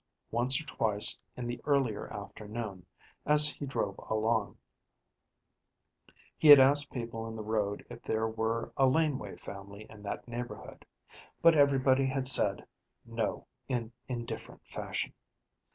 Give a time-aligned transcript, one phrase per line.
[0.31, 2.83] Once or twice in the earlier afternoon,
[3.23, 4.57] as he drove along,
[6.35, 10.27] he had asked people in the road if there were a Laneway family in that
[10.27, 10.85] neighborhood,
[11.43, 12.65] but everybody had said
[13.05, 15.13] no in indifferent fashion.